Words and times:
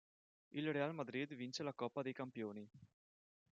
Il 0.55 0.71
Real 0.73 0.95
Madrid 0.95 1.31
vince 1.35 1.61
la 1.61 1.75
Coppa 1.75 2.01
dei 2.01 2.11
Campioni. 2.11 2.67